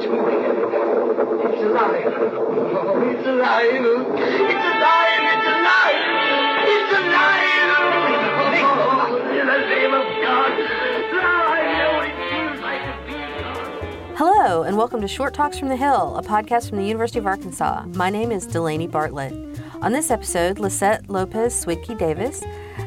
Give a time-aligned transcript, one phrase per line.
[0.00, 0.22] It's alive.
[1.42, 2.06] It's alive.
[2.06, 3.74] It's alive.
[3.74, 4.06] It's
[4.70, 5.26] alive.
[6.68, 7.42] It's alive.
[9.34, 10.52] In the name of God.
[14.14, 17.26] Hello, and welcome to Short Talks from the Hill, a podcast from the University of
[17.26, 17.84] Arkansas.
[17.96, 19.32] My name is Delaney Bartlett.
[19.82, 22.44] On this episode, Lissette Lopez Szwydky-Davis,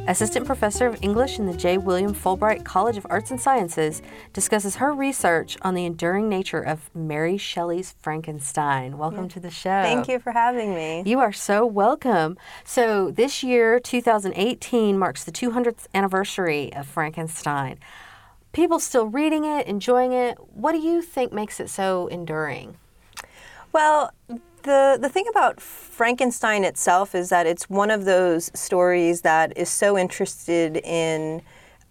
[0.08, 1.78] Assistant Professor of English in the J.
[1.78, 4.02] William Fulbright College of Arts and Sciences,
[4.34, 8.98] discusses her research on the enduring nature of Mary Shelley's Frankenstein.
[8.98, 9.84] Welcome to the show.
[9.84, 11.04] Thank you for having me.
[11.06, 12.38] You are so welcome.
[12.66, 17.78] So, this year, 2018, marks the 200th anniversary of Frankenstein.
[18.54, 20.36] People still reading it, enjoying it.
[20.54, 22.76] What do you think makes it so enduring?
[23.72, 24.12] Well,
[24.64, 29.70] the the thing about Frankenstein itself is that it's one of those stories that is
[29.70, 31.42] so interested in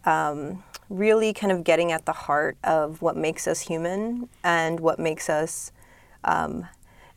[0.05, 4.99] um, really kind of getting at the heart of what makes us human and what
[4.99, 5.73] makes us
[6.25, 6.67] um,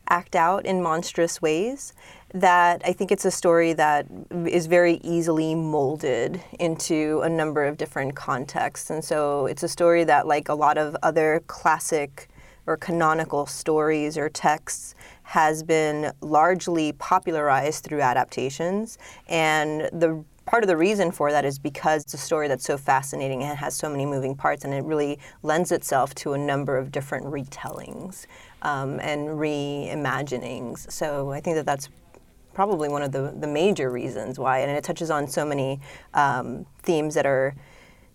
[0.07, 1.93] act out in monstrous ways.
[2.33, 7.77] That I think it's a story that is very easily molded into a number of
[7.77, 12.27] different contexts, and so it's a story that, like a lot of other classic
[12.65, 18.97] or canonical stories or texts has been largely popularized through adaptations.
[19.27, 22.77] And the part of the reason for that is because it's a story that's so
[22.77, 26.77] fascinating and has so many moving parts, and it really lends itself to a number
[26.77, 28.25] of different retellings
[28.61, 30.91] um, and reimaginings.
[30.91, 31.89] So I think that that's
[32.53, 35.79] probably one of the, the major reasons why, and it touches on so many
[36.13, 37.55] um, themes that are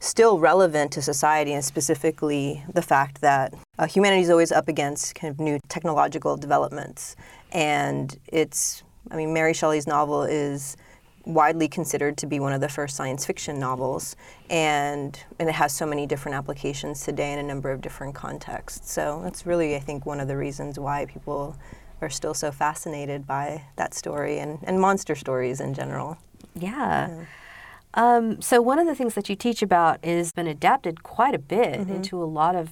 [0.01, 5.15] still relevant to society, and specifically the fact that uh, humanity is always up against
[5.15, 7.17] kind of new technological developments.
[7.53, 10.77] And it's, I mean, Mary Shelley's novel is
[11.25, 14.17] widely considered to be one of the first science fiction novels,
[14.49, 18.91] and, and it has so many different applications today in a number of different contexts.
[18.91, 21.57] So that's really, I think, one of the reasons why people
[22.01, 26.17] are still so fascinated by that story and, and monster stories in general.
[26.55, 27.09] Yeah.
[27.09, 27.25] yeah.
[27.95, 31.39] Um, so one of the things that you teach about is been adapted quite a
[31.39, 31.95] bit Mm-hmm.
[31.97, 32.71] into a lot of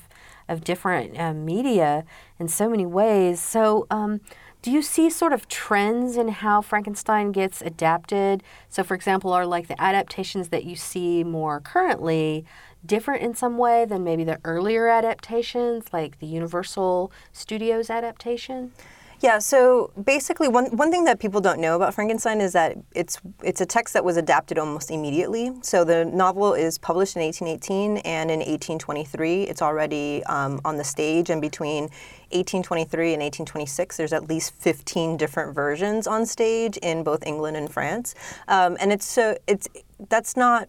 [0.48, 2.04] of different uh, media
[2.38, 3.40] in so many ways.
[3.40, 3.86] So.
[3.90, 4.20] Um,
[4.62, 8.42] do you see sort of trends in how Frankenstein gets adapted?
[8.68, 12.44] So, for example, are like the adaptations that you see more currently
[12.84, 18.72] different in some way than maybe the earlier adaptations, like the Universal Studios adaptation?
[19.20, 23.18] Yeah, so basically, one, one thing that people don't know about Frankenstein is that it's
[23.42, 25.52] it's a text that was adapted almost immediately.
[25.62, 30.84] So the novel is published in 1818, and in 1823, it's already um, on the
[30.84, 31.30] stage.
[31.30, 31.84] And between
[32.32, 37.72] 1823 and 1826, there's at least 15 different versions on stage in both England and
[37.72, 38.14] France.
[38.48, 39.66] Um, and it's so it's
[40.10, 40.68] that's not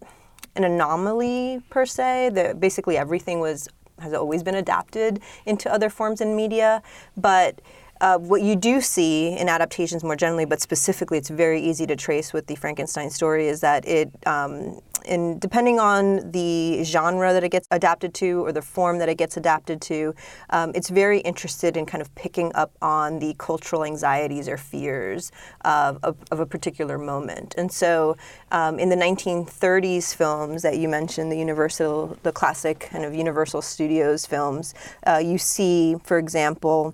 [0.56, 2.30] an anomaly per se.
[2.34, 3.68] That basically, everything was
[4.00, 6.82] has always been adapted into other forms in media,
[7.16, 7.62] but
[8.02, 11.96] uh, what you do see in adaptations more generally, but specifically, it's very easy to
[11.96, 17.44] trace with the Frankenstein story, is that it, um, in depending on the genre that
[17.44, 20.14] it gets adapted to or the form that it gets adapted to,
[20.50, 25.32] um, it's very interested in kind of picking up on the cultural anxieties or fears
[25.62, 27.56] of, of, of a particular moment.
[27.58, 28.18] And so,
[28.52, 33.62] um, in the 1930s films that you mentioned, the Universal, the classic kind of Universal
[33.62, 34.74] Studios films,
[35.06, 36.94] uh, you see, for example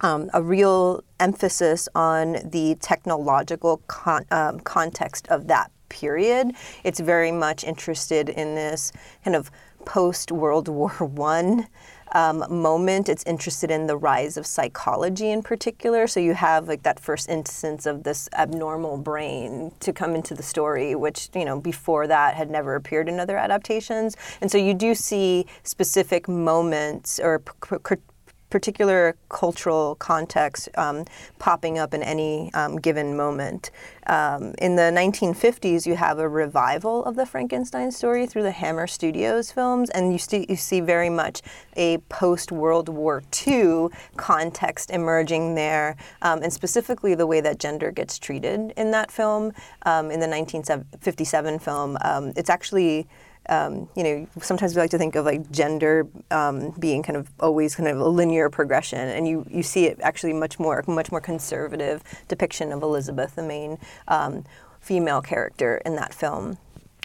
[0.00, 6.52] um, a real emphasis on the technological con- um, context of that period.
[6.84, 8.92] It's very much interested in this
[9.24, 9.50] kind of
[9.84, 11.66] post World War One.
[12.12, 13.08] Um, moment.
[13.08, 16.08] It's interested in the rise of psychology in particular.
[16.08, 20.42] So you have like that first instance of this abnormal brain to come into the
[20.42, 24.16] story, which you know before that had never appeared in other adaptations.
[24.40, 28.02] And so you do see specific moments or p- p-
[28.50, 31.04] particular cultural context um,
[31.38, 33.70] popping up in any um, given moment.
[34.06, 38.86] Um, in the 1950s, you have a revival of the Frankenstein story through the Hammer
[38.86, 41.42] Studios films, and you, st- you see very much
[41.76, 47.92] a post World War II context emerging there, um, and specifically the way that gender
[47.92, 49.52] gets treated in that film.
[49.82, 53.06] Um, in the 1957 film, um, it's actually
[53.50, 57.28] um, you know, sometimes we like to think of like gender um, being kind of
[57.40, 61.10] always kind of a linear progression, and you, you see it actually much more much
[61.10, 63.76] more conservative depiction of Elizabeth, the main
[64.08, 64.44] um,
[64.80, 66.58] female character in that film.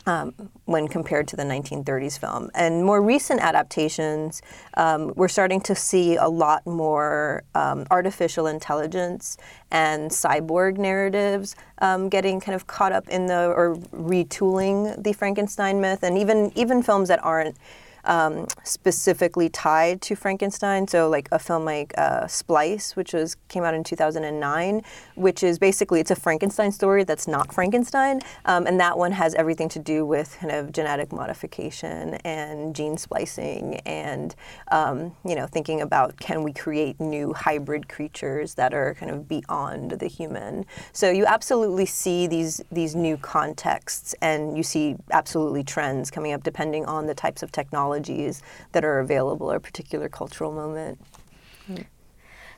[0.07, 2.51] Um, when compared to the 1930s film.
[2.53, 4.41] And more recent adaptations,
[4.75, 9.37] um, we're starting to see a lot more um, artificial intelligence
[9.71, 15.81] and cyborg narratives um, getting kind of caught up in the or retooling the Frankenstein
[15.81, 17.57] myth, and even even films that aren't
[18.05, 20.87] um, specifically tied to Frankenstein.
[20.87, 24.81] So, like a film like uh, Splice, which was came out in 2009,
[25.15, 29.33] which is basically it's a Frankenstein story that's not Frankenstein, um, and that one has
[29.35, 34.35] everything to do with kind of genetic modification and gene splicing, and
[34.71, 39.27] um, you know thinking about can we create new hybrid creatures that are kind of
[39.27, 40.65] beyond the human.
[40.93, 46.43] So you absolutely see these these new contexts, and you see absolutely trends coming up
[46.43, 47.51] depending on the types of
[47.99, 50.99] technologies that are available at a particular cultural moment.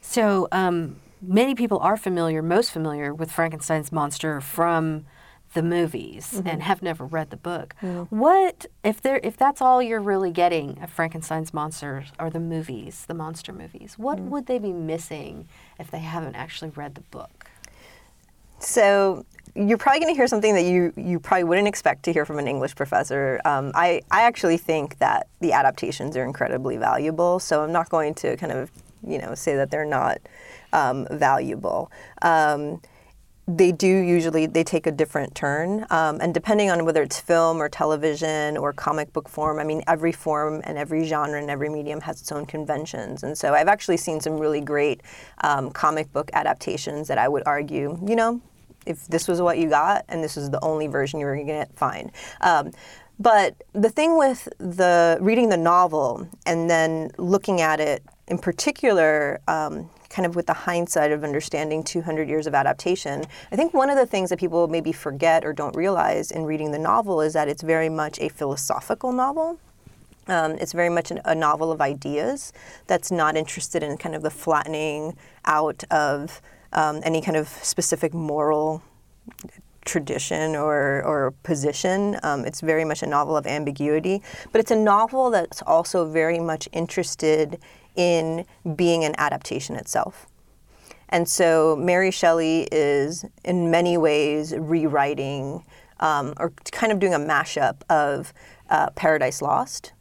[0.01, 5.05] So um, many people are familiar, most familiar with Frankenstein's monster from
[5.53, 6.47] the movies Mm-hmm.
[6.47, 7.73] and have never read the book.
[8.09, 13.05] What if there if that's all you're really getting of Frankenstein's monsters or the movies,
[13.07, 13.95] the monster movies?
[13.97, 14.29] What Mm.
[14.29, 15.47] would they be missing
[15.79, 17.36] if they haven't actually read the book?
[18.59, 19.25] So
[19.55, 22.37] you're probably going to hear something that you, you probably wouldn't expect to hear from
[22.37, 23.41] an English professor.
[23.43, 28.13] Um, I, I actually think that the adaptations are incredibly valuable, so I'm not going
[28.15, 28.71] to kind of
[29.05, 30.19] you know say that they're not
[30.73, 31.91] um, valuable.
[32.21, 32.81] Um,
[33.47, 37.61] they do usually they take a different turn um, and depending on whether it's film
[37.61, 41.69] or television or comic book form i mean every form and every genre and every
[41.69, 43.23] medium has its own conventions.
[43.23, 45.01] And so i've actually seen some really great
[45.43, 48.41] um, comic book adaptations that i would argue you know
[48.87, 51.45] if this was what you got and this was the only version you were going
[51.45, 52.11] to get fine.
[52.41, 52.71] Um,
[53.19, 59.41] but the thing with the reading the novel and then looking at it in particular
[59.47, 63.89] um, kind of with the hindsight of understanding 200 years of adaptation, I think one
[63.89, 67.33] of the things that people maybe forget or don't realize in reading the novel is
[67.33, 69.59] that it's very much a philosophical novel.
[70.27, 72.51] Um, it's very much an, a novel of ideas
[72.87, 75.15] that's not interested in kind of the flattening
[75.45, 76.41] out of
[76.73, 78.81] um, any kind of specific moral
[79.87, 82.19] tradition or, or position.
[82.23, 84.21] Um, it's very much a novel of ambiguity,
[84.51, 87.57] but it's a novel that's also very much interested
[87.97, 88.45] in
[88.75, 90.27] being an adaptation itself.
[91.09, 95.65] And so Mary Shelley is, in many ways, rewriting
[95.99, 98.33] um, or kind of doing a mashup of
[98.69, 99.93] uh, Paradise Lost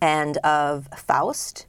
[0.00, 1.66] and of Faust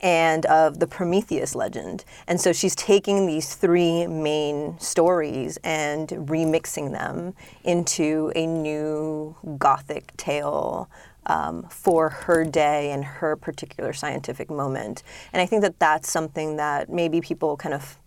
[0.00, 2.04] and of the Prometheus legend.
[2.26, 10.16] And so she's taking these three main stories and remixing them into a new Gothic
[10.16, 10.90] tale
[11.26, 15.02] um, for her day and her particular scientific moment.
[15.32, 17.98] And I think that that's something that maybe people kind of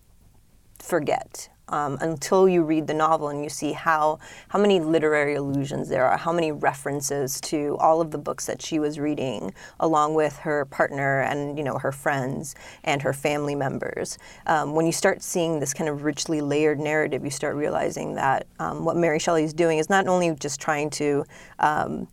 [0.79, 4.19] forget um, until you read the novel and you see how
[4.49, 8.61] how many literary allusions there are, how many references to all of the books that
[8.61, 13.55] she was reading, along with her partner and you know her friends and her family
[13.55, 14.17] members.
[14.45, 18.45] Um, when you start seeing this kind of richly layered narrative, you start realizing that
[18.59, 21.25] um, what Mary Shelley is doing is not only just trying to
[21.59, 22.07] um,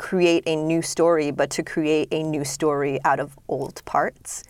[0.00, 4.44] create a new story, but to create a new story out of old parts.